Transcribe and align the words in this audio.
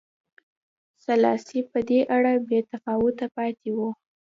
سلاسي 1.05 1.59
په 1.71 1.79
دې 1.89 1.99
اړه 2.15 2.33
بې 2.47 2.59
تفاوته 2.71 3.25
پاتې 3.35 3.69
و. 3.77 3.79